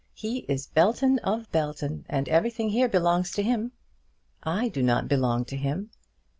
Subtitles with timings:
[0.15, 3.71] He is Belton of Belton, and everything here belongs to him."
[4.41, 5.91] "I do not belong to him."